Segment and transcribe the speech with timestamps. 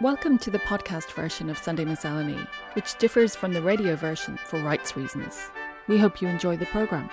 [0.00, 2.38] Welcome to the podcast version of Sunday Miscellany,
[2.72, 5.38] which differs from the radio version for rights reasons.
[5.88, 7.10] We hope you enjoy the programme.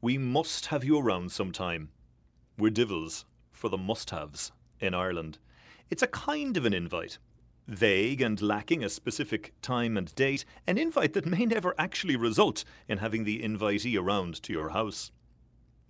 [0.00, 1.90] We must have you around sometime.
[2.58, 4.50] We're divils for the must haves
[4.80, 5.38] in Ireland.
[5.90, 7.18] It's a kind of an invite.
[7.68, 12.64] Vague and lacking a specific time and date, an invite that may never actually result
[12.88, 15.12] in having the invitee around to your house.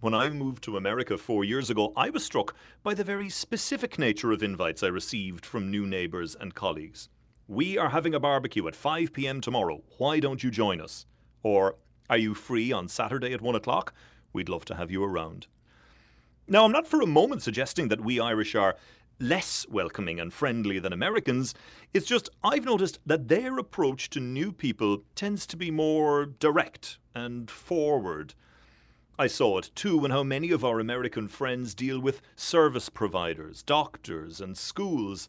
[0.01, 3.99] When I moved to America four years ago, I was struck by the very specific
[3.99, 7.11] nature of invites I received from new neighbours and colleagues.
[7.49, 9.83] We are having a barbecue at 5 pm tomorrow.
[9.99, 11.05] Why don't you join us?
[11.43, 11.77] Or,
[12.09, 13.93] are you free on Saturday at 1 o'clock?
[14.33, 15.49] We'd love to have you around.
[16.49, 18.77] Now, I'm not for a moment suggesting that we Irish are
[19.19, 21.55] less welcoming and friendly than Americans.
[21.93, 26.97] It's just I've noticed that their approach to new people tends to be more direct
[27.15, 28.33] and forward.
[29.21, 33.63] I saw it too in how many of our American friends deal with service providers,
[33.63, 35.29] doctors, and schools.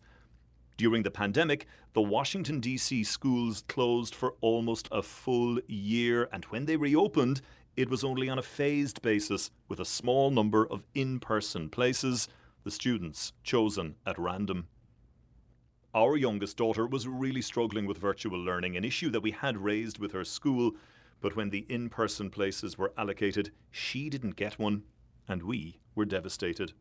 [0.78, 3.04] During the pandemic, the Washington, D.C.
[3.04, 7.42] schools closed for almost a full year, and when they reopened,
[7.76, 12.30] it was only on a phased basis with a small number of in person places,
[12.64, 14.70] the students chosen at random.
[15.94, 20.00] Our youngest daughter was really struggling with virtual learning, an issue that we had raised
[20.00, 20.78] with her school
[21.22, 24.84] but when the in person places were allocated, she didn't get one,
[25.28, 26.74] and we were devastated.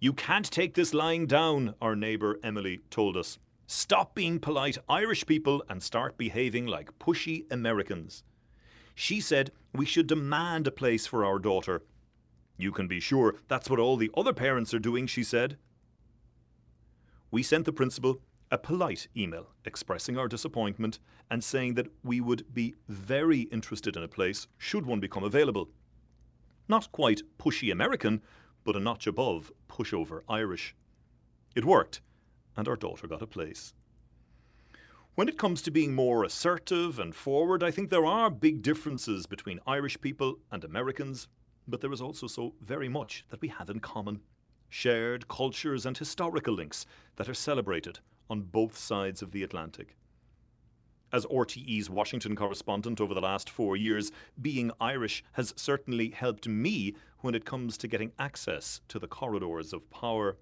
[0.00, 3.38] You can't take this lying down, our neighbour Emily told us.
[3.66, 8.22] Stop being polite Irish people and start behaving like pushy Americans.
[8.94, 11.82] She said we should demand a place for our daughter.
[12.56, 15.58] You can be sure that's what all the other parents are doing, she said.
[17.30, 20.98] We sent the principal a polite email expressing our disappointment
[21.30, 25.68] and saying that we would be very interested in a place should one become available.
[26.68, 28.22] Not quite pushy American,
[28.64, 30.74] but a notch above pushover Irish.
[31.54, 32.00] It worked,
[32.56, 33.74] and our daughter got a place.
[35.14, 39.26] When it comes to being more assertive and forward, I think there are big differences
[39.26, 41.28] between Irish people and Americans,
[41.66, 44.20] but there is also so very much that we have in common.
[44.68, 46.86] Shared cultures and historical links
[47.16, 49.96] that are celebrated on both sides of the Atlantic.
[51.10, 56.94] As RTE's Washington correspondent over the last four years, being Irish has certainly helped me
[57.20, 60.36] when it comes to getting access to the corridors of power.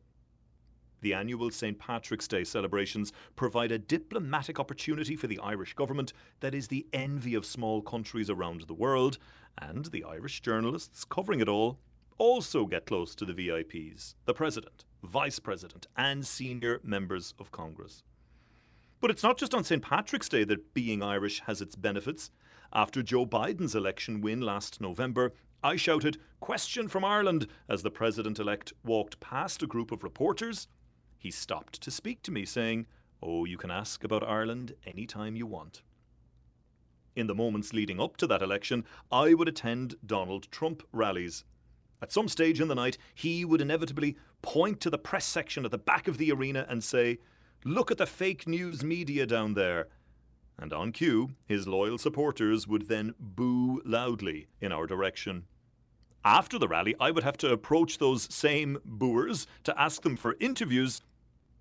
[1.02, 1.78] The annual St.
[1.78, 7.34] Patrick's Day celebrations provide a diplomatic opportunity for the Irish government that is the envy
[7.34, 9.18] of small countries around the world,
[9.58, 11.78] and the Irish journalists covering it all
[12.18, 18.02] also get close to the VIPs, the President, Vice President, and senior members of Congress.
[19.00, 19.82] But it's not just on St.
[19.82, 22.30] Patrick's Day that being Irish has its benefits.
[22.72, 28.38] After Joe Biden's election win last November, I shouted, Question from Ireland, as the President
[28.38, 30.68] elect walked past a group of reporters.
[31.18, 32.86] He stopped to speak to me, saying,
[33.22, 35.82] Oh, you can ask about Ireland any time you want.
[37.14, 41.44] In the moments leading up to that election, I would attend Donald Trump rallies
[42.02, 45.70] at some stage in the night, he would inevitably point to the press section at
[45.70, 47.18] the back of the arena and say,
[47.64, 49.88] Look at the fake news media down there.
[50.58, 55.44] And on cue, his loyal supporters would then boo loudly in our direction.
[56.24, 60.36] After the rally, I would have to approach those same booers to ask them for
[60.40, 61.02] interviews.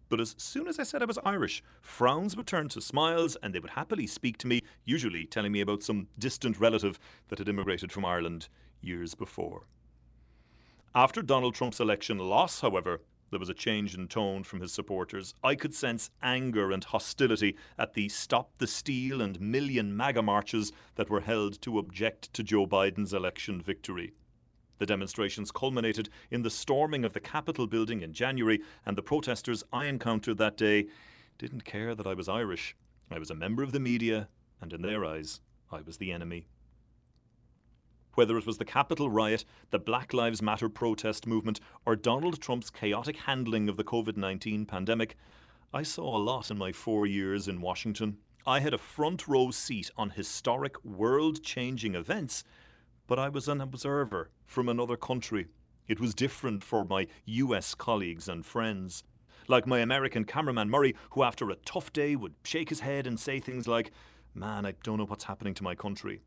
[0.10, 3.54] But as soon as I said I was Irish, frowns would turn to smiles and
[3.54, 7.50] they would happily speak to me, usually telling me about some distant relative that had
[7.50, 8.48] immigrated from Ireland
[8.82, 9.68] years before.
[10.98, 15.34] After Donald Trump's election loss, however, there was a change in tone from his supporters.
[15.44, 20.72] I could sense anger and hostility at the Stop the Steal and Million MAGA marches
[20.96, 24.14] that were held to object to Joe Biden's election victory.
[24.78, 29.66] The demonstrations culminated in the storming of the Capitol building in January, and the protesters
[29.74, 30.88] I encountered that day
[31.38, 32.74] didn't care that I was Irish.
[33.12, 34.30] I was a member of the media,
[34.62, 36.48] and in their eyes, I was the enemy
[38.16, 42.70] whether it was the Capitol riot, the Black Lives Matter protest movement, or Donald Trump's
[42.70, 45.16] chaotic handling of the COVID 19 pandemic,
[45.74, 48.18] I saw a lot in my four years in Washington.
[48.48, 52.44] I had a front row seat on historic, world changing events,
[53.08, 55.48] but I was an observer from another country.
[55.88, 59.04] It was different for my US colleagues and friends.
[59.48, 63.20] Like my American cameraman Murray, who after a tough day would shake his head and
[63.20, 63.92] say things like,
[64.34, 66.22] Man, I don't know what's happening to my country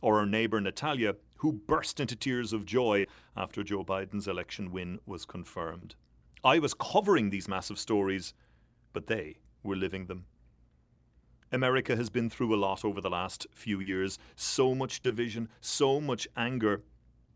[0.00, 3.06] or our neighbour Natalia, who burst into tears of joy
[3.36, 5.94] after Joe Biden's election win was confirmed.
[6.44, 8.34] I was covering these massive stories,
[8.92, 10.26] but they were living them.
[11.50, 16.00] America has been through a lot over the last few years so much division, so
[16.00, 16.82] much anger,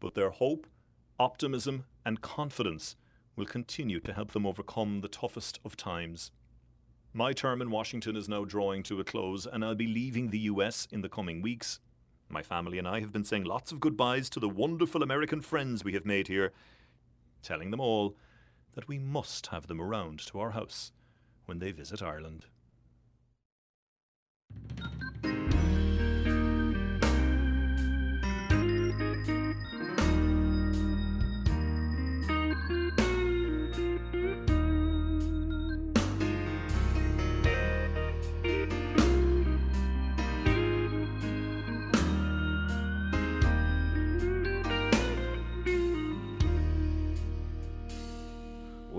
[0.01, 0.67] but their hope,
[1.19, 2.97] optimism, and confidence
[3.37, 6.31] will continue to help them overcome the toughest of times.
[7.15, 10.41] My term in Washington is now drawing to a close, and I'll be leaving the
[10.41, 11.81] US in the coming weeks.
[12.33, 15.85] My family and I have been saying lots of goodbyes to the wonderful American friends
[15.85, 16.51] we have made here,
[17.43, 18.17] telling them all
[18.73, 20.93] that we must have them around to our house
[21.45, 22.47] when they visit Ireland.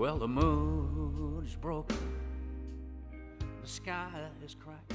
[0.04, 1.96] Well, the moon's broken,
[3.62, 4.92] the sky is cracked.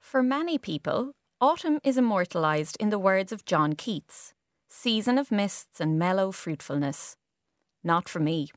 [0.00, 4.34] For many people, autumn is immortalised in the words of John Keats
[4.68, 7.16] season of mists and mellow fruitfulness.
[7.84, 8.50] Not for me.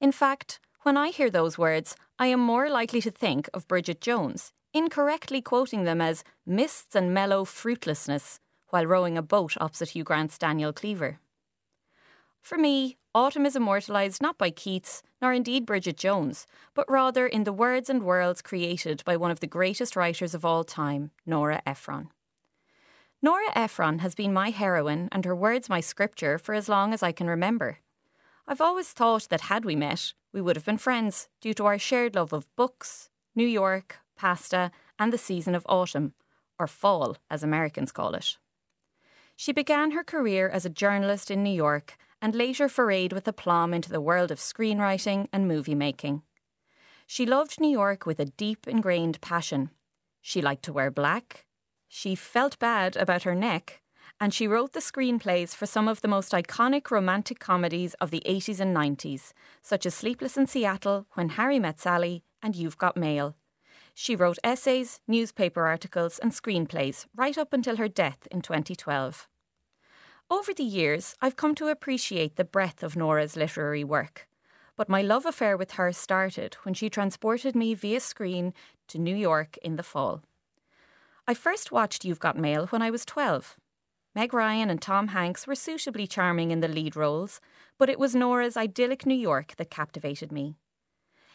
[0.00, 4.00] In fact, when I hear those words, I am more likely to think of Bridget
[4.00, 8.40] Jones, incorrectly quoting them as mists and mellow fruitlessness
[8.72, 11.18] while rowing a boat opposite Hugh Grant's Daniel Cleaver.
[12.40, 17.44] For me, autumn is immortalised not by Keats, nor indeed Bridget Jones, but rather in
[17.44, 21.60] the words and worlds created by one of the greatest writers of all time, Nora
[21.66, 22.08] Ephron.
[23.20, 27.02] Nora Ephron has been my heroine and her words my scripture for as long as
[27.02, 27.78] I can remember.
[28.48, 31.78] I've always thought that had we met, we would have been friends due to our
[31.78, 36.14] shared love of books, New York, pasta, and the season of autumn,
[36.58, 38.38] or fall, as Americans call it.
[39.42, 43.74] She began her career as a journalist in New York and later forayed with aplomb
[43.74, 46.22] into the world of screenwriting and movie making.
[47.08, 49.70] She loved New York with a deep ingrained passion.
[50.20, 51.44] She liked to wear black.
[51.88, 53.82] She felt bad about her neck.
[54.20, 58.22] And she wrote the screenplays for some of the most iconic romantic comedies of the
[58.24, 62.96] 80s and 90s, such as Sleepless in Seattle, When Harry Met Sally, and You've Got
[62.96, 63.34] Mail.
[63.92, 69.28] She wrote essays, newspaper articles, and screenplays right up until her death in 2012.
[70.32, 74.26] Over the years, I've come to appreciate the breadth of Nora's literary work.
[74.76, 78.54] But my love affair with her started when she transported me via screen
[78.88, 80.22] to New York in the fall.
[81.28, 83.58] I first watched You've Got Mail when I was 12.
[84.14, 87.38] Meg Ryan and Tom Hanks were suitably charming in the lead roles,
[87.76, 90.56] but it was Nora's idyllic New York that captivated me.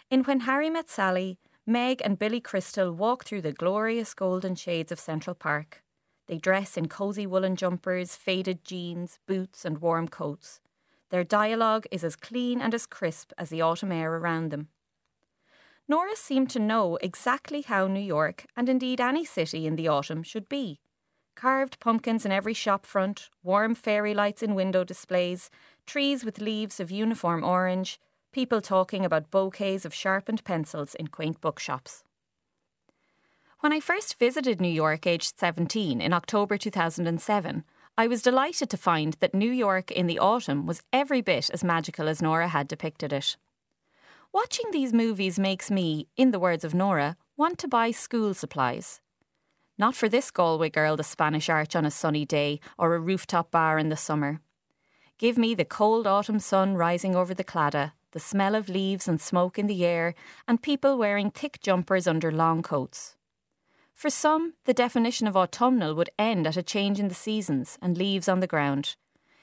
[0.10, 4.92] In When Harry Met Sally, Meg and Billy Crystal walk through the glorious golden shades
[4.92, 5.84] of Central Park.
[6.28, 10.60] They dress in cosy woolen jumpers, faded jeans, boots, and warm coats.
[11.10, 14.68] Their dialogue is as clean and as crisp as the autumn air around them.
[15.88, 20.22] Nora seemed to know exactly how New York, and indeed any city in the autumn,
[20.22, 20.82] should be.
[21.36, 25.50] Carved pumpkins in every shop front, warm fairy lights in window displays,
[25.86, 28.02] trees with leaves of uniform orange,
[28.34, 32.04] people talking about bouquets of sharpened pencils in quaint bookshops.
[33.60, 37.64] When I first visited New York aged 17 in October 2007,
[37.98, 41.64] I was delighted to find that New York in the autumn was every bit as
[41.64, 43.36] magical as Nora had depicted it.
[44.32, 49.02] Watching these movies makes me, in the words of Nora, want to buy school supplies.
[49.76, 53.50] Not for this Galway girl the Spanish Arch on a sunny day or a rooftop
[53.50, 54.40] bar in the summer.
[55.18, 59.20] Give me the cold autumn sun rising over the Claddagh, the smell of leaves and
[59.20, 60.14] smoke in the air,
[60.48, 63.17] and people wearing thick jumpers under long coats.
[63.98, 67.98] For some, the definition of autumnal would end at a change in the seasons and
[67.98, 68.96] leaves on the ground.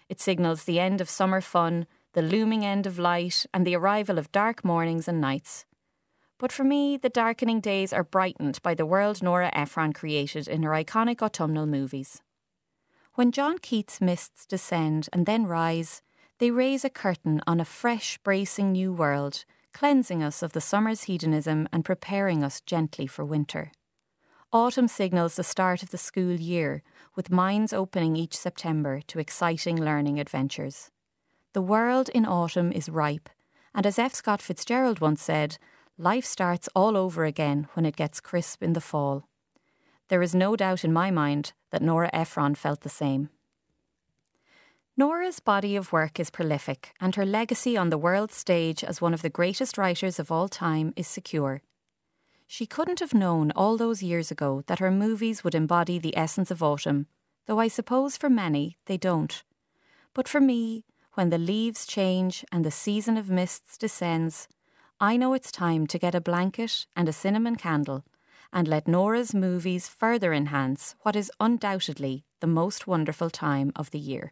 [0.09, 4.17] It signals the end of summer fun, the looming end of light, and the arrival
[4.17, 5.67] of dark mornings and nights.
[6.39, 10.63] But for me, the darkening days are brightened by the world Nora Ephron created in
[10.63, 12.23] her iconic autumnal movies.
[13.15, 16.01] When John Keats' mists descend and then rise,
[16.39, 21.05] they raise a curtain on a fresh, bracing new world, cleansing us of the summer's
[21.05, 23.73] hedonism and preparing us gently for winter.
[24.55, 26.85] Autumn signals the start of the school year,
[27.17, 30.93] with minds opening each September to exciting learning adventures.
[31.55, 33.29] The world in autumn is ripe,
[33.75, 34.15] and as F.
[34.15, 35.59] Scott Fitzgerald once said,
[35.99, 39.27] life starts all over again when it gets crisp in the fall.
[40.07, 43.31] There is no doubt in my mind that Nora Ephron felt the same.
[44.97, 49.15] Nora's body of work is prolific, and her legacy on the world stage as one
[49.15, 51.61] of the greatest writers of all time is secure.
[52.57, 56.53] She couldn't have known all those years ago that her movies would embody the essence
[56.53, 57.09] of autumn,
[57.47, 59.43] though I suppose for many they don't.
[60.13, 60.85] But for me,
[61.15, 64.47] when the leaves change and the season of mists descends,
[65.01, 68.05] I know it's time to get a blanket and a cinnamon candle
[68.53, 73.99] and let Nora's movies further enhance what is undoubtedly the most wonderful time of the
[73.99, 74.31] year.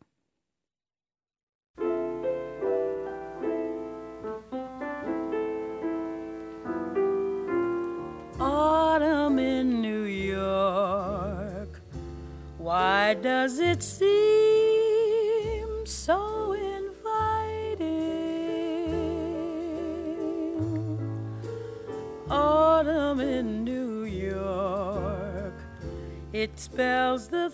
[13.13, 14.07] Why does it seem
[15.85, 16.89] so inviting?
[22.31, 25.53] Autumn in New York.
[26.33, 27.53] It spells the.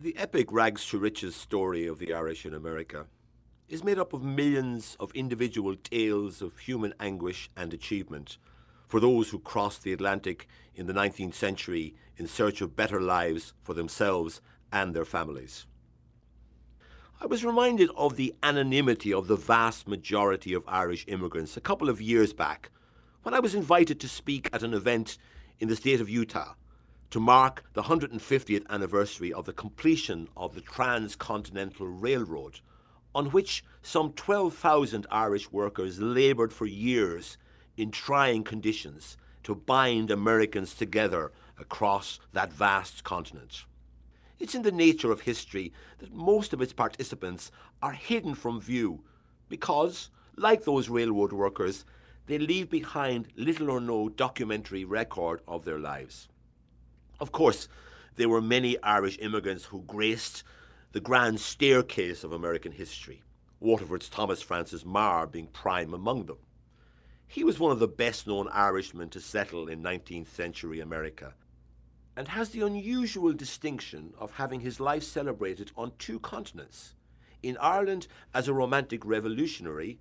[0.00, 3.06] The epic rags to riches story of the Irish in America
[3.68, 8.38] is made up of millions of individual tales of human anguish and achievement
[8.88, 13.52] for those who crossed the Atlantic in the 19th century in search of better lives
[13.62, 14.40] for themselves
[14.72, 15.66] and their families.
[17.20, 21.88] I was reminded of the anonymity of the vast majority of Irish immigrants a couple
[21.88, 22.70] of years back
[23.22, 25.18] when I was invited to speak at an event
[25.58, 26.54] in the state of Utah
[27.10, 32.60] to mark the 150th anniversary of the completion of the Transcontinental Railroad,
[33.14, 37.36] on which some 12,000 Irish workers laboured for years
[37.78, 43.64] in trying conditions to bind Americans together across that vast continent.
[44.40, 49.00] It's in the nature of history that most of its participants are hidden from view
[49.48, 51.84] because, like those railroad workers,
[52.26, 56.28] they leave behind little or no documentary record of their lives.
[57.20, 57.68] Of course,
[58.16, 60.42] there were many Irish immigrants who graced
[60.92, 63.22] the grand staircase of American history,
[63.60, 66.38] Waterford's Thomas Francis Meagher being prime among them.
[67.30, 71.34] He was one of the best known Irishmen to settle in 19th century America
[72.16, 76.94] and has the unusual distinction of having his life celebrated on two continents
[77.42, 80.00] in Ireland as a romantic revolutionary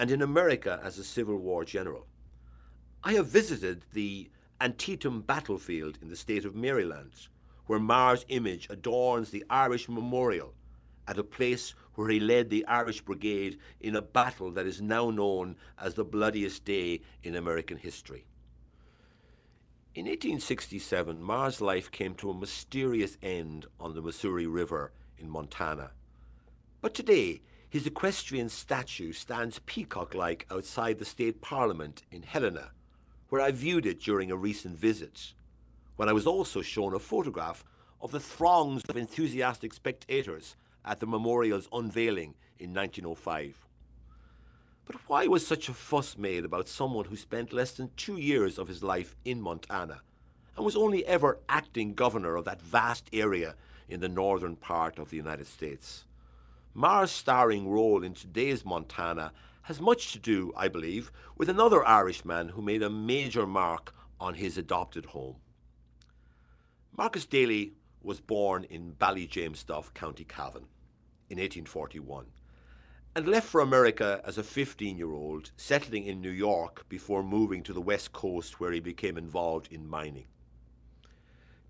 [0.00, 2.08] and in America as a Civil War general.
[3.04, 4.28] I have visited the
[4.60, 7.28] Antietam battlefield in the state of Maryland,
[7.66, 10.52] where Meagher's image adorns the Irish Memorial
[11.06, 15.10] at a place where he led the Irish Brigade in a battle that is now
[15.10, 18.24] known as the bloodiest day in American history.
[19.94, 25.92] In 1867, Meagher's life came to a mysterious end on the Missouri River in Montana.
[26.80, 32.72] But today, his equestrian statue stands peacock like outside the state parliament in Helena,
[33.28, 35.34] where I viewed it during a recent visit,
[35.96, 37.64] when I was also shown a photograph
[38.00, 43.66] of the throngs of enthusiastic spectators at the memorial's unveiling in 1905.
[44.86, 48.58] But why was such a fuss made about someone who spent less than two years
[48.58, 50.00] of his life in Montana
[50.56, 53.54] and was only ever acting governor of that vast area
[53.88, 56.04] in the northern part of the United States?
[56.74, 62.50] Meagher's starring role in today's Montana has much to do, I believe, with another Irishman
[62.50, 65.36] who made a major mark on his adopted home.
[66.96, 67.72] Marcus Daly
[68.02, 70.66] was born in Ballyjamesduff, County Cavan,
[71.34, 72.26] in 1841,
[73.16, 77.60] and left for America as a 15 year old, settling in New York before moving
[77.64, 80.26] to the West Coast where he became involved in mining.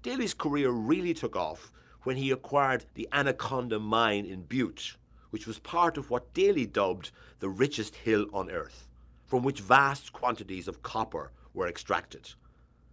[0.02, 4.99] Daly's career really took off when he acquired the Anaconda mine in Butte,
[5.30, 8.87] which was part of what Daly dubbed the richest hill on earth,
[9.25, 12.35] from which vast quantities of copper were extracted.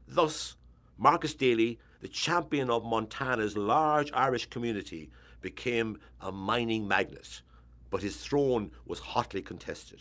[0.07, 0.55] Thus,
[0.97, 5.10] Marcus Daly, the champion of Montana's large Irish community,
[5.41, 7.41] became a mining magnate,
[7.89, 10.00] but his throne was hotly contested.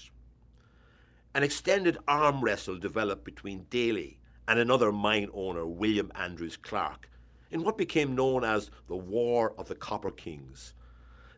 [1.35, 7.09] An extended arm wrestle developed between Daly and another mine owner, William Andrews Clark,
[7.50, 10.75] in what became known as the War of the Copper Kings.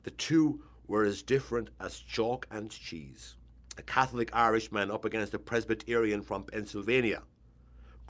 [0.05, 3.37] The two were as different as chalk and cheese.
[3.79, 7.23] A Catholic Irishman up against a Presbyterian from Pennsylvania.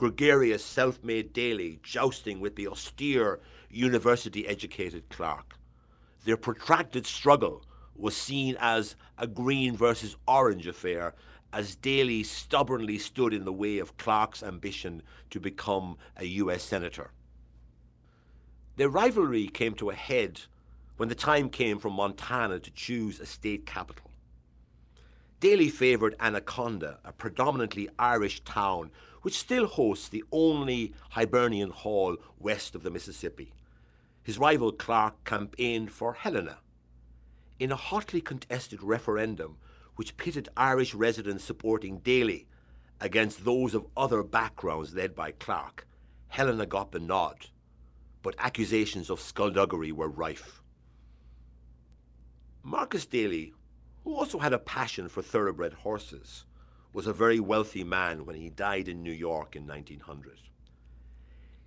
[0.03, 5.55] Gregarious, self made Daly jousting with the austere, university educated Clark.
[6.25, 7.63] Their protracted struggle
[7.95, 11.15] was seen as a green versus orange affair,
[11.53, 17.11] as Daly stubbornly stood in the way of Clark's ambition to become a US Senator.
[18.75, 20.41] Their rivalry came to a head
[20.97, 24.11] when the time came for Montana to choose a state capital.
[25.39, 28.91] Daly favoured Anaconda, a predominantly Irish town
[29.23, 33.51] which still hosts the only Hibernian Hall west of the Mississippi.
[34.21, 36.59] His rival Clark campaigned for Helena.
[37.59, 39.57] In a hotly contested referendum
[39.95, 42.47] which pitted Irish residents supporting Daly
[43.01, 45.87] against those of other backgrounds led by Clark,
[46.27, 47.47] Helena got the nod,
[48.21, 50.61] but accusations of skullduggery were rife.
[52.63, 53.53] Marcus Daly
[54.03, 56.45] who also had a passion for thoroughbred horses,
[56.93, 60.37] was a very wealthy man when he died in New York in 1900.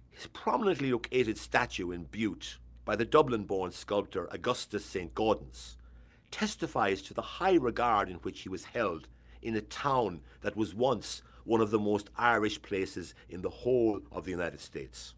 [0.08, 5.12] His prominently located statue in Butte by the Dublin born sculptor Augustus St.
[5.14, 5.76] Gaudens
[6.30, 9.08] testifies to the high regard in which he was held
[9.42, 14.00] in a town that was once one of the most Irish places in the whole
[14.12, 15.14] of the United States.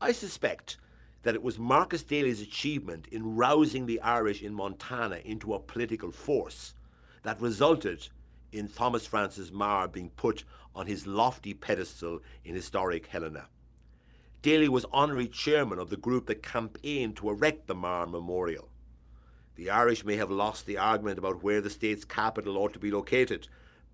[0.00, 0.76] I suspect
[1.22, 6.10] that it was Marcus Daly's achievement in rousing the Irish in Montana into a political
[6.10, 6.74] force
[7.22, 8.08] that resulted
[8.54, 10.44] in Thomas Francis Meagher being put
[10.74, 13.48] on his lofty pedestal in historic Helena.
[14.42, 18.68] Daly was honorary chairman of the group that campaigned to erect the Meagher Memorial.
[19.56, 22.90] The Irish may have lost the argument about where the state's capital ought to be
[22.90, 23.48] located,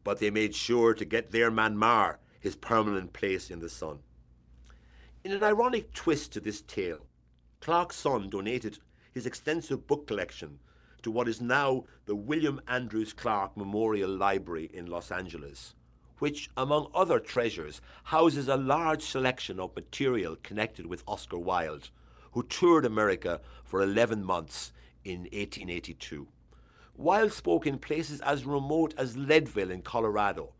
[0.04, 4.00] but they made sure to get their man Meagher his permanent place in the sun.
[5.22, 7.06] In an ironic twist to this tale,
[7.60, 8.78] Clark's son donated
[9.12, 10.58] his extensive book collection
[11.02, 15.74] to what is now the William Andrews Clark Memorial Library in Los Angeles,
[16.18, 21.90] which, among other treasures, houses a large selection of material connected with Oscar Wilde,
[22.32, 24.72] who toured America for 11 months
[25.04, 26.28] in 1882.
[26.96, 30.52] Wilde spoke in places as remote as Leadville in Colorado,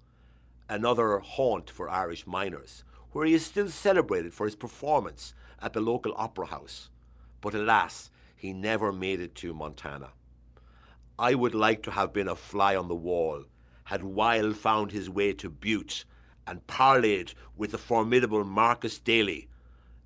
[0.68, 5.80] another haunt for Irish miners, where he is still celebrated for his performance at the
[5.80, 6.88] local opera house.
[7.40, 10.10] But alas, he never made it to Montana.
[11.20, 13.44] I would like to have been a fly on the wall
[13.84, 16.06] had Wilde found his way to Butte
[16.46, 19.46] and parleyed with the formidable Marcus Daly,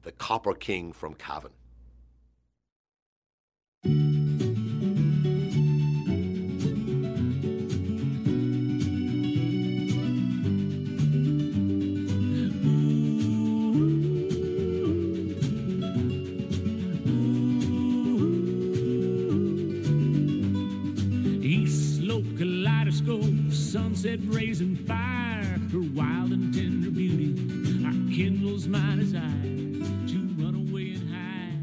[0.03, 1.53] the Copper King from Cavan.
[24.05, 27.33] Sunset raising fire, her wild and tender beauty
[28.15, 31.55] kindles my desire to run away and hide.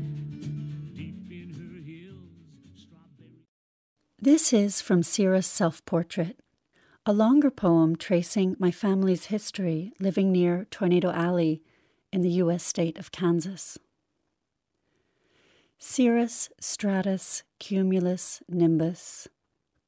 [4.20, 6.40] This is from Sierra's self portrait,
[7.06, 11.62] a longer poem tracing my family's history living near Tornado Alley
[12.12, 12.64] in the U.S.
[12.64, 13.78] state of Kansas.
[15.78, 19.28] Cirrus, stratus, cumulus, nimbus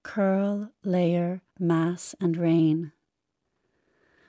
[0.03, 2.91] curl, layer, mass, and rain.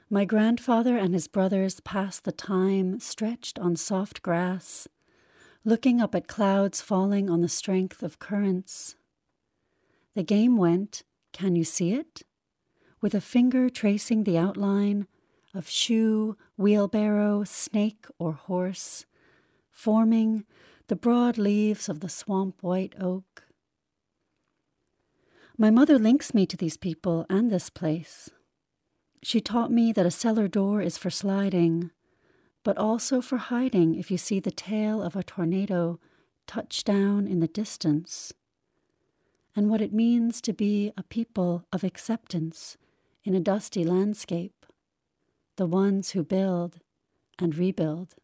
[0.08, 4.86] My grandfather and his brothers passed the time stretched on soft grass,
[5.64, 8.96] looking up at clouds falling on the strength of currents.
[10.14, 12.22] The game went, Can you see it?
[13.00, 15.08] With a finger tracing the outline
[15.52, 19.06] of shoe, wheelbarrow, snake, or horse,
[19.70, 20.44] forming
[20.88, 23.44] the broad leaves of the swamp white oak.
[25.56, 28.28] My mother links me to these people and this place.
[29.22, 31.92] She taught me that a cellar door is for sliding,
[32.64, 36.00] but also for hiding if you see the tail of a tornado
[36.48, 38.32] touch down in the distance,
[39.54, 42.76] and what it means to be a people of acceptance
[43.22, 44.66] in a dusty landscape,
[45.56, 46.80] the ones who build
[47.38, 48.16] and rebuild.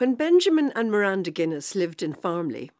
[0.00, 2.70] When Benjamin and Miranda Guinness lived in Farmleigh,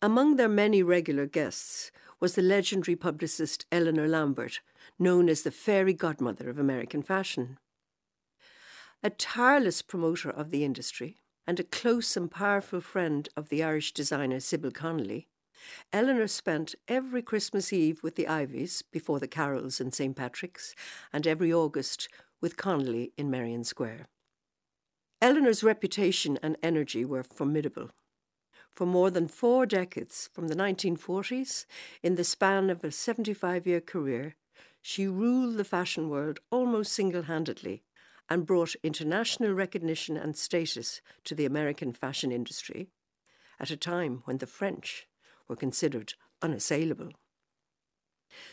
[0.00, 4.60] among their many regular guests was the legendary publicist Eleanor Lambert,
[4.98, 7.58] known as the fairy godmother of American fashion.
[9.02, 13.92] A tireless promoter of the industry and a close and powerful friend of the Irish
[13.92, 15.28] designer Sybil Connolly,
[15.92, 20.16] Eleanor spent every Christmas Eve with the Iveaghs before the carols in St.
[20.16, 20.74] Patrick's
[21.12, 22.08] and every August
[22.40, 24.06] with Connolly in Merrion Square.
[25.22, 27.90] Eleanor's reputation and energy were formidable.
[28.74, 31.64] For more than four decades, from the 1940s,
[32.02, 34.34] in the span of a 75 year career,
[34.80, 37.84] she ruled the fashion world almost single handedly
[38.28, 42.88] and brought international recognition and status to the American fashion industry
[43.60, 45.06] at a time when the French
[45.46, 47.12] were considered unassailable.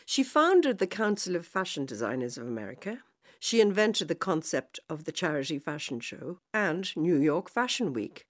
[0.06, 3.02] She founded the Council of Fashion Designers of America.
[3.42, 8.26] She invented the concept of the charity fashion show and New York Fashion Week,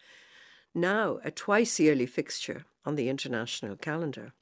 [0.72, 4.32] now a twice yearly fixture on the international calendar.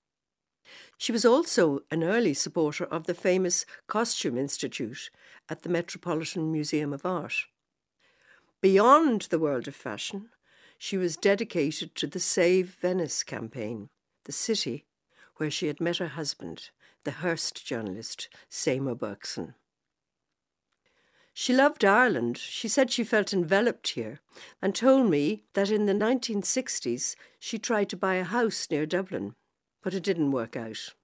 [0.98, 5.10] She was also an early supporter of the famous Costume Institute
[5.48, 7.46] at the Metropolitan Museum of Art.
[8.60, 10.28] Beyond the world of fashion,
[10.76, 13.88] she was dedicated to the Save Venice campaign,
[14.24, 14.84] the city
[15.36, 16.68] where she had met her husband,
[17.04, 19.54] the Hearst journalist Seymour Berkson.
[21.40, 22.36] She loved Ireland.
[22.36, 24.18] She said she felt enveloped here
[24.60, 29.36] and told me that in the 1960s she tried to buy a house near Dublin,
[29.80, 30.94] but it didn't work out.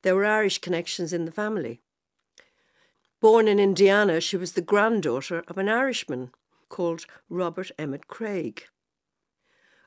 [0.00, 1.82] There were Irish connections in the family.
[3.20, 6.30] Born in Indiana, she was the granddaughter of an Irishman
[6.70, 8.64] called Robert Emmet Craig.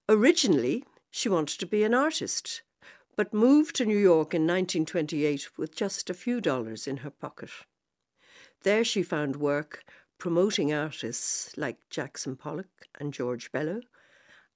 [0.07, 2.61] Originally, she wanted to be an artist,
[3.15, 7.49] but moved to New York in 1928 with just a few dollars in her pocket.
[8.63, 9.83] There she found work
[10.17, 13.81] promoting artists like Jackson Pollock and George Bello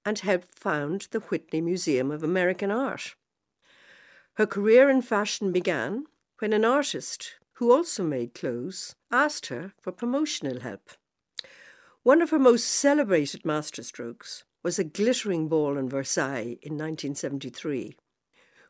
[0.06, 3.15] and helped found the Whitney Museum of American Art.
[4.36, 6.06] Her career in fashion began
[6.39, 10.91] when an artist who also made clothes asked her for promotional help.
[12.04, 17.98] One of her most celebrated masterstrokes was a glittering ball in Versailles in 1973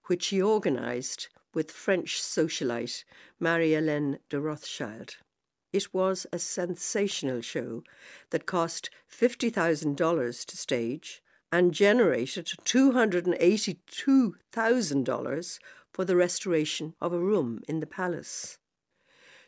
[0.08, 3.04] which she organised with French socialite
[3.40, 5.18] Marie Helene de Rothschild.
[5.78, 7.84] It was a sensational show
[8.32, 15.60] that cost $50,000 to stage and generated $282,000
[15.94, 18.58] for the restoration of a room in the palace.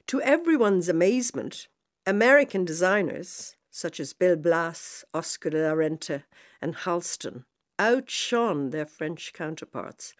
[0.05, 1.67] To everyone's amazement,
[2.05, 6.25] American designers such as Bill Blass, Oscar de la Renta,
[6.61, 7.45] and Halston
[7.79, 10.13] outshone their French counterparts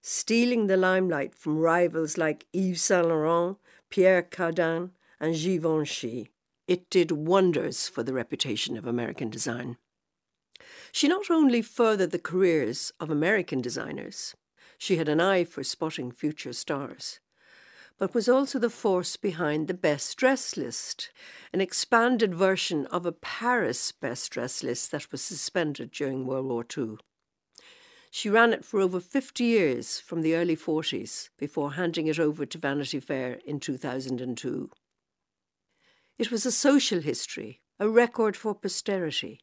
[0.00, 3.58] stealing the limelight from rivals like Yves Saint Laurent,
[3.90, 6.30] Pierre Cardin, and Givenchy.
[6.66, 9.76] It did wonders for the reputation of American design.
[10.92, 14.34] She not only furthered the careers of American designers,
[14.78, 17.20] she had an eye for spotting future stars,
[17.98, 21.10] but was also the force behind the Best Dress list,
[21.52, 26.66] an expanded version of a Paris Best Dress list that was suspended during World War
[26.76, 26.96] II.
[28.10, 32.46] She ran it for over 50 years from the early 40s before handing it over
[32.46, 34.70] to Vanity Fair in 2002.
[36.18, 39.40] It was a social history, a record for posterity,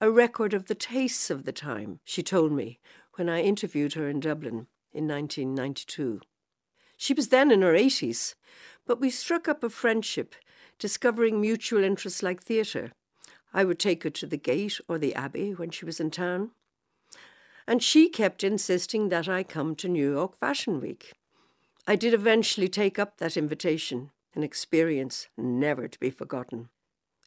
[0.00, 2.78] a record of the tastes of the time, she told me
[3.14, 6.20] when I interviewed her in Dublin in 1992.
[6.96, 8.34] She was then in her 80s,
[8.86, 10.34] but we struck up a friendship,
[10.78, 12.92] discovering mutual interests like theatre.
[13.52, 16.52] I would take her to the Gate or the Abbey when she was in town
[17.68, 21.12] and she kept insisting that I come to New York Fashion Week.
[21.86, 26.68] I did eventually take up that invitation, an experience never to be forgotten.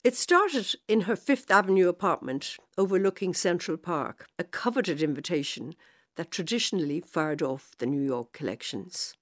[0.01, 5.75] It started in her Fifth Avenue apartment overlooking Central Park, a coveted invitation
[6.15, 9.13] that traditionally fired off the New York collections.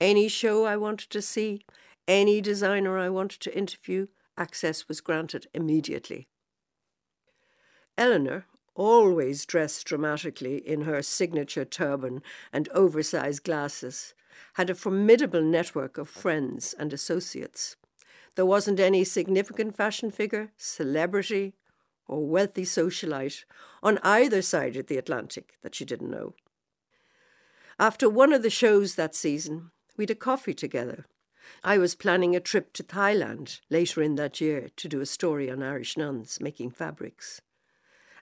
[0.00, 1.62] Any show I wanted to see,
[2.06, 4.06] any designer I wanted to interview,
[4.38, 6.28] access was granted immediately.
[7.98, 14.14] Eleanor, always dressed dramatically in her signature turban and oversized glasses,
[14.54, 17.76] had a formidable network of friends and associates.
[18.34, 21.54] There wasn't any significant fashion figure, celebrity,
[22.06, 23.44] or wealthy socialite
[23.82, 26.34] on either side of the Atlantic that she didn't know.
[27.78, 31.06] After one of the shows that season, we'd a coffee together.
[31.62, 35.50] I was planning a trip to Thailand later in that year to do a story
[35.50, 37.40] on Irish nuns making fabrics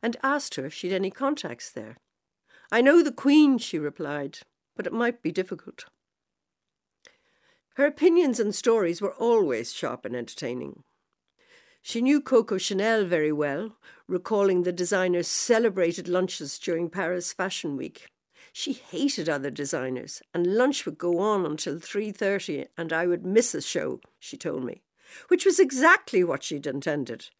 [0.02, 1.98] and asked her if she'd any contacts there.
[2.70, 4.38] I know the Queen, she replied,
[4.74, 5.84] but it might be difficult.
[7.76, 10.84] Her opinions and stories were always sharp and entertaining.
[11.80, 18.08] She knew Coco Chanel very well, recalling the designer's celebrated lunches during Paris Fashion Week.
[18.52, 23.54] She hated other designers, and lunch would go on until 3:30 and I would miss
[23.54, 24.82] a show, she told me,
[25.28, 27.30] which was exactly what she'd intended.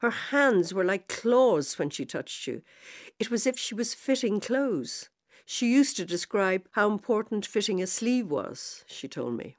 [0.00, 2.62] Her hands were like claws when she touched you.
[3.18, 5.10] It was as if she was fitting clothes.
[5.44, 9.56] She used to describe how important fitting a sleeve was, she told me.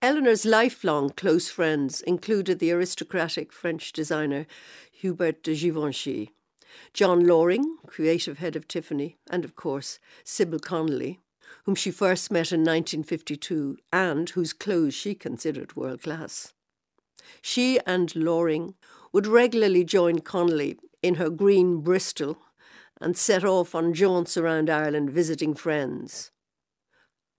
[0.00, 4.46] Eleanor's lifelong close friends included the aristocratic French designer
[4.92, 6.30] Hubert de Givenchy,
[6.94, 11.18] John Loring, creative head of Tiffany, and of course Sybil Connolly,
[11.64, 16.52] whom she first met in 1952 and whose clothes she considered world class.
[17.42, 18.74] She and Loring
[19.12, 22.38] would regularly join Connolly in her green Bristol
[23.00, 26.30] and set off on jaunts around Ireland visiting friends.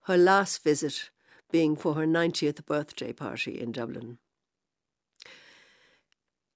[0.04, 1.10] Her last visit
[1.52, 4.18] being for her 90th birthday party in Dublin.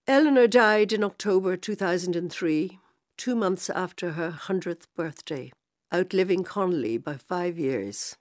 [0.07, 2.79] Eleanor died in October 2003,
[3.17, 5.51] two months after her 100th birthday,
[5.93, 8.17] outliving Connolly by five years.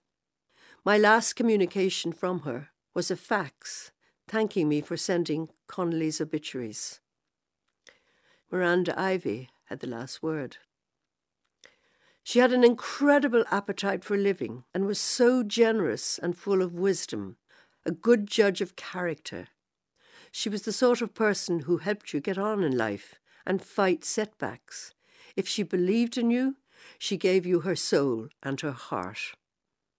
[0.84, 3.92] My last communication from her was a fax
[4.28, 7.00] thanking me for sending Connolly's obituaries.
[8.50, 10.56] Miranda Iveagh had the last word.
[12.24, 17.36] She had an incredible appetite for living and was so generous and full of wisdom,
[17.84, 19.48] a good judge of character.
[20.30, 24.04] She was the sort of person who helped you get on in life and fight
[24.04, 24.94] setbacks.
[25.36, 26.56] If she believed in you,
[26.98, 29.34] she gave you her soul and her heart.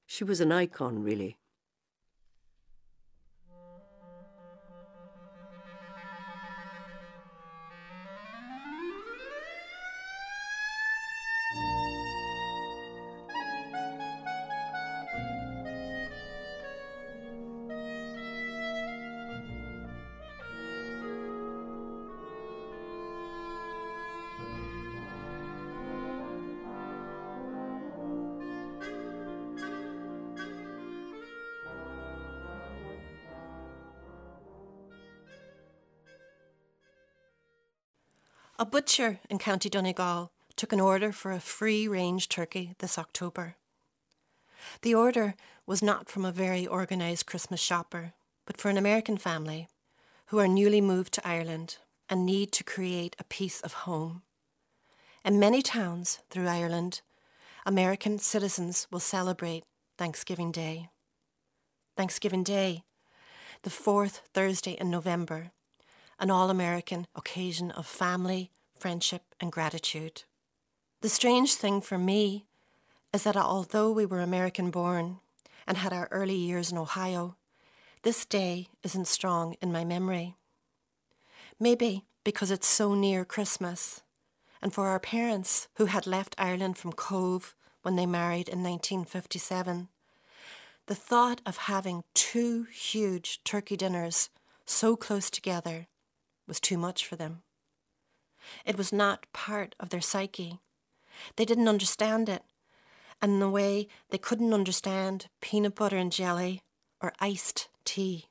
[0.07, 1.37] She was an icon, really.
[38.63, 43.57] A butcher in County Donegal took an order for a free range turkey this October.
[44.83, 48.13] The order was not from a very organised Christmas shopper,
[48.45, 49.67] but for an American family
[50.27, 54.21] who are newly moved to Ireland and need to create a piece of home.
[55.25, 57.01] In many towns through Ireland,
[57.65, 59.65] American citizens will celebrate
[59.97, 60.87] Thanksgiving Day.
[61.97, 62.85] Thanksgiving Day,
[63.63, 65.51] the fourth Thursday in November,
[66.23, 70.23] an all American occasion of family, friendship, and gratitude.
[71.01, 72.45] The strange thing for me
[73.13, 75.19] is that although we were American born
[75.67, 77.35] and had our early years in Ohio,
[78.03, 80.37] this day isn't strong in my memory.
[81.59, 84.01] Maybe because it's so near Christmas,
[84.61, 89.89] and for our parents who had left Ireland from Cobh when they married in 1957,
[90.85, 94.29] the thought of having two huge turkey dinners
[94.65, 95.87] so close together
[96.47, 97.43] was too much for them.
[98.65, 100.59] It was not part of their psyche.
[101.35, 102.43] They didn't understand it,
[103.21, 106.61] and in a way they couldn't understand peanut butter and jelly
[107.01, 108.25] or iced tea.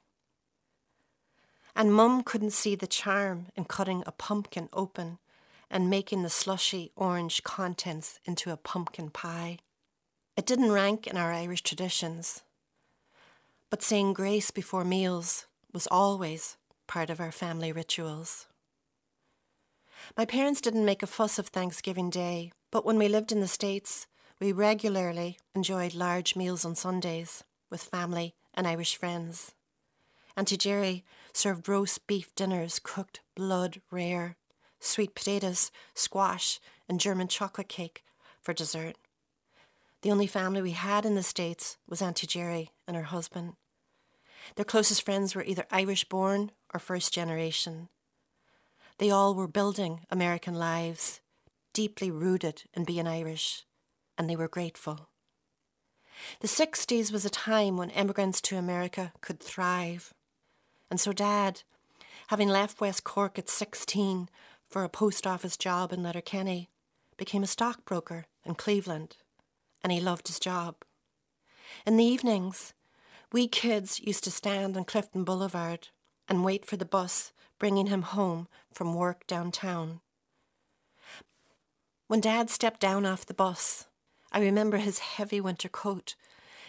[1.74, 5.18] And Mum couldn't see the charm in cutting a pumpkin open
[5.70, 9.58] and making the slushy orange contents into a pumpkin pie.
[10.36, 12.42] It didn't rank in our Irish traditions,
[13.70, 16.58] but saying grace before meals was always
[16.92, 18.46] part of our family rituals.
[20.14, 23.48] My parents didn't make a fuss of Thanksgiving Day, but when we lived in the
[23.48, 24.06] States,
[24.38, 29.54] we regularly enjoyed large meals on Sundays with family and Irish friends.
[30.36, 31.02] Auntie Jerry
[31.32, 34.36] served roast beef dinners cooked blood rare,
[34.78, 38.04] sweet potatoes, squash, and German chocolate cake
[38.42, 38.96] for dessert.
[40.02, 43.54] The only family we had in the States was Auntie Jerry and her husband.
[44.56, 47.88] Their closest friends were either Irish born or first generation.
[48.98, 51.20] They all were building American lives,
[51.72, 53.64] deeply rooted in being Irish,
[54.18, 55.08] and they were grateful.
[56.40, 60.12] The 60s was a time when immigrants to America could thrive.
[60.90, 61.62] And so, Dad,
[62.28, 64.28] having left West Cork at 16
[64.68, 66.68] for a post office job in Letterkenny,
[67.16, 69.16] became a stockbroker in Cleveland,
[69.82, 70.76] and he loved his job.
[71.86, 72.74] In the evenings,
[73.32, 75.88] we kids used to stand on Clifton Boulevard
[76.28, 80.00] and wait for the bus bringing him home from work downtown.
[82.08, 83.86] When Dad stepped down off the bus,
[84.32, 86.14] I remember his heavy winter coat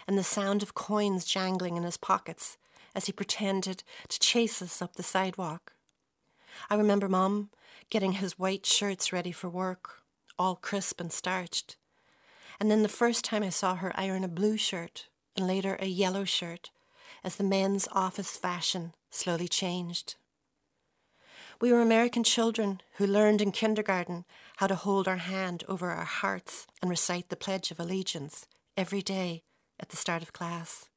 [0.07, 2.57] and the sound of coins jangling in his pockets
[2.95, 5.73] as he pretended to chase us up the sidewalk.
[6.69, 7.49] I remember Mum
[7.89, 10.03] getting his white shirts ready for work,
[10.39, 11.75] all crisp and starched.
[12.59, 15.87] And then the first time I saw her iron a blue shirt and later a
[15.87, 16.71] yellow shirt
[17.23, 20.15] as the men's office fashion slowly changed.
[21.61, 24.25] We were American children who learned in kindergarten
[24.57, 29.01] how to hold our hand over our hearts and recite the Pledge of Allegiance every
[29.01, 29.43] day
[29.79, 30.89] at the start of class.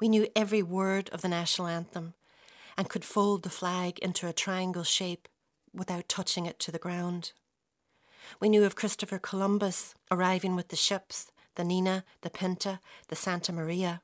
[0.00, 2.14] We knew every word of the national anthem
[2.76, 5.28] and could fold the flag into a triangle shape
[5.72, 7.32] without touching it to the ground.
[8.40, 13.52] We knew of Christopher Columbus arriving with the ships the Nina, the Pinta, the Santa
[13.52, 14.00] Maria,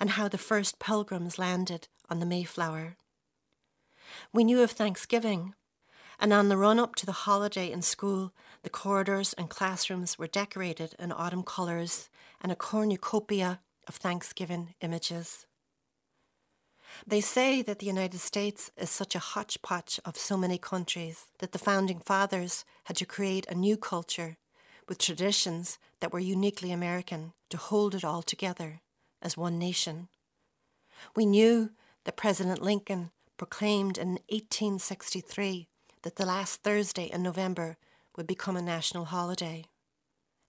[0.00, 2.96] and how the first pilgrims landed on the Mayflower.
[4.32, 5.54] We knew of Thanksgiving,
[6.18, 8.32] and on the run up to the holiday in school,
[8.62, 12.08] the corridors and classrooms were decorated in autumn colours
[12.40, 15.46] and a cornucopia of Thanksgiving images.
[17.06, 21.52] They say that the United States is such a hodgepodge of so many countries that
[21.52, 24.38] the founding fathers had to create a new culture
[24.88, 28.80] with traditions that were uniquely American to hold it all together
[29.22, 30.08] as one nation.
[31.14, 31.70] We knew
[32.02, 35.68] that President Lincoln proclaimed in 1863
[36.02, 37.76] that the last Thursday in November
[38.16, 39.64] would become a national holiday.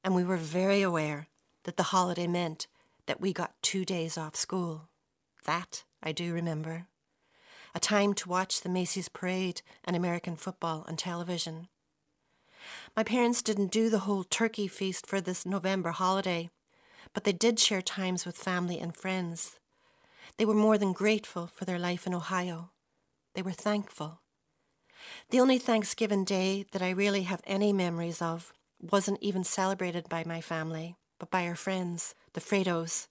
[0.03, 1.27] And we were very aware
[1.65, 2.65] that the holiday meant
[3.05, 4.89] that we got two days off school.
[5.45, 6.87] That I do remember.
[7.75, 11.67] A time to watch the Macy's Parade and American football on television.
[12.95, 16.49] My parents didn't do the whole turkey feast for this November holiday,
[17.13, 19.59] but they did share times with family and friends.
[20.37, 22.71] They were more than grateful for their life in Ohio.
[23.35, 24.21] They were thankful.
[25.29, 30.23] The only Thanksgiving Day that I really have any memories of wasn't even celebrated by
[30.25, 33.07] my family, but by our friends, the Fredos,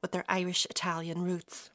[0.00, 1.70] with their Irish Italian roots.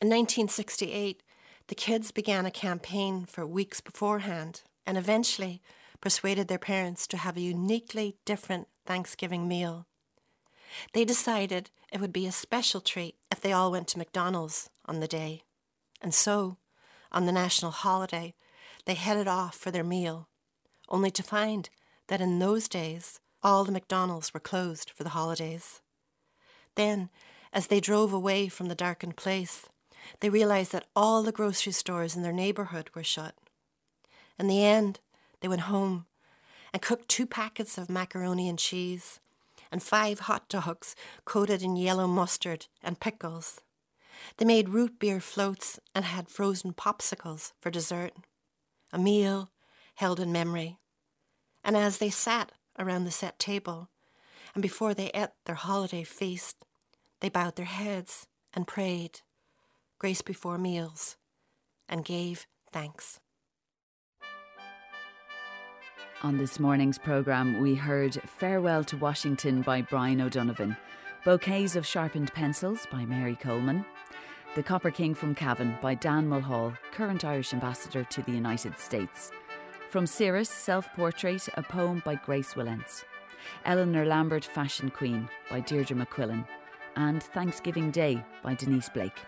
[0.00, 1.22] In 1968,
[1.68, 5.60] the kids began a campaign for weeks beforehand and eventually
[6.00, 9.86] persuaded their parents to have a uniquely different Thanksgiving meal.
[10.94, 15.00] They decided it would be a special treat if they all went to McDonald's on
[15.00, 15.42] the day.
[16.00, 16.56] And so,
[17.12, 18.34] on the national holiday,
[18.86, 20.28] they headed off for their meal,
[20.88, 21.68] only to find
[22.06, 25.82] that in those days all the McDonald's were closed for the holidays.
[26.76, 27.10] Then,
[27.52, 29.66] as they drove away from the darkened place,
[30.20, 33.34] they realized that all the grocery stores in their neighborhood were shut.
[34.38, 35.00] In the end,
[35.40, 36.06] they went home
[36.72, 39.20] and cooked two packets of macaroni and cheese
[39.70, 43.60] and five hot dogs coated in yellow mustard and pickles.
[44.36, 48.12] They made root beer floats and had frozen popsicles for dessert.
[48.92, 49.50] A meal
[49.96, 50.78] held in memory.
[51.64, 53.88] And as they sat around the set table,
[54.54, 56.64] and before they ate their holiday feast,
[57.20, 59.20] they bowed their heads and prayed,
[59.98, 61.16] grace before meals,
[61.88, 63.20] and gave thanks.
[66.24, 70.76] On this morning's programme, we heard Farewell to Washington by Brian O'Donovan,
[71.24, 73.86] Bouquets of Sharpened Pencils by Mary Coleman,
[74.56, 79.30] The Copper King from Cavan by Dan Mulhall, current Irish ambassador to the United States.
[79.90, 83.04] From Cirrus, Self Portrait, a poem by Grace Wilentz.
[83.64, 86.44] Eleanor Lambert, Fashion Queen by Deirdre McQuillan.
[86.96, 89.20] And Thanksgiving Day by Denise Blake.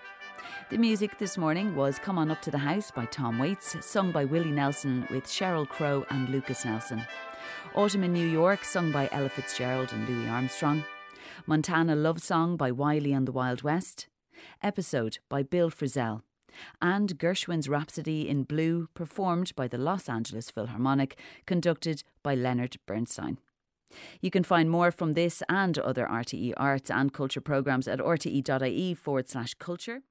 [0.70, 4.12] The music this morning was Come On Up to the House by Tom Waits, sung
[4.12, 7.04] by Willie Nelson with Sheryl Crow and Lucas Nelson.
[7.74, 10.84] Autumn in New York, sung by Ella Fitzgerald and Louis Armstrong.
[11.46, 14.08] Montana Love Song by Wylie and the Wild West.
[14.62, 16.22] Episode by Bill Frisell.
[16.80, 23.38] And Gershwin's Rhapsody in Blue, performed by the Los Angeles Philharmonic, conducted by Leonard Bernstein.
[24.20, 28.94] You can find more from this and other RTE arts and culture programmes at rte.ie
[28.94, 30.02] forward slash culture.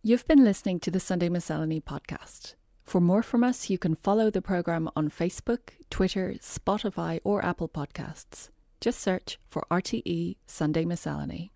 [0.00, 2.54] You've been listening to the Sunday Miscellany podcast.
[2.84, 7.68] For more from us, you can follow the programme on Facebook, Twitter, Spotify, or Apple
[7.68, 8.50] Podcasts.
[8.80, 11.50] Just search for RTE Sunday Miscellany.